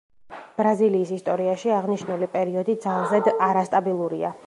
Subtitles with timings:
[0.61, 4.39] ბრაზილიის ისტორიაში აღნიშნული პერიოდი ძალზედ არასტაბილურია.